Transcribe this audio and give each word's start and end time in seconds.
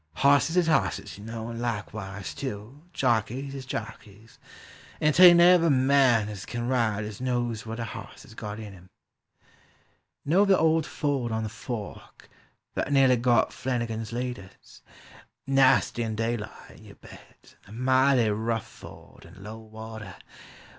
Hosses 0.15 0.57
is 0.57 0.65
hosses, 0.65 1.19
you 1.19 1.23
know, 1.23 1.47
and 1.49 1.61
likewise, 1.61 2.33
too, 2.33 2.81
jockeys 2.91 3.53
is 3.53 3.67
jockeys; 3.67 4.39
And 4.99 5.13
'tain't 5.13 5.39
every 5.39 5.69
man 5.69 6.27
as 6.27 6.43
can 6.43 6.67
ride 6.67 7.05
as 7.05 7.21
knows 7.21 7.67
what 7.67 7.79
a 7.79 7.83
hoss 7.83 8.23
has 8.23 8.33
got 8.33 8.59
in 8.59 8.73
him. 8.73 8.87
Know 10.25 10.43
the 10.43 10.57
old 10.57 10.87
ford 10.87 11.31
on 11.31 11.43
the 11.43 11.49
Fork, 11.49 12.27
that 12.73 12.91
nearly 12.91 13.15
got 13.15 13.53
Flanigan's 13.53 14.11
leaders? 14.11 14.81
Nasty 15.45 16.01
in 16.01 16.15
daylight, 16.15 16.79
you 16.79 16.95
bet, 16.95 17.53
and 17.67 17.75
a 17.75 17.79
mighty 17.79 18.27
rough 18.31 18.65
ford 18.67 19.23
in 19.23 19.43
low 19.43 19.59
water! 19.59 20.15